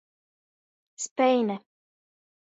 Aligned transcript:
Speine. 1.03 1.55